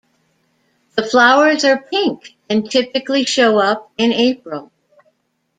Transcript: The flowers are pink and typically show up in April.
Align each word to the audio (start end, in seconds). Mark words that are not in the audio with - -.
The 0.95 1.05
flowers 1.05 1.63
are 1.63 1.79
pink 1.79 2.35
and 2.49 2.67
typically 2.67 3.23
show 3.23 3.59
up 3.59 3.91
in 3.99 4.11
April. 4.11 4.71